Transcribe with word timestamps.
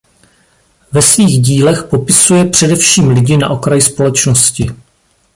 Ve 0.91 1.01
svých 1.01 1.41
dílech 1.41 1.83
popisuje 1.89 2.45
především 2.45 3.07
lidi 3.09 3.37
na 3.37 3.49
okraji 3.49 3.81
společnosti. 3.81 4.71